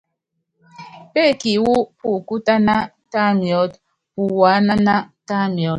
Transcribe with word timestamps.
Péeki 1.13 1.51
wú 1.63 1.75
pukútáná, 1.99 2.75
tá 3.11 3.21
miɔ́t, 3.39 3.73
puwaánáná, 4.13 4.95
tá 5.27 5.35
miɔ́t. 5.55 5.69